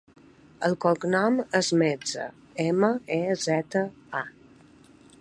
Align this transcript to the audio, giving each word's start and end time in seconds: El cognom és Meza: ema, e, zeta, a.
El 0.67 0.77
cognom 0.85 1.37
és 1.59 1.69
Meza: 1.83 2.25
ema, 2.67 2.93
e, 3.19 3.23
zeta, 3.47 3.89
a. 4.25 4.27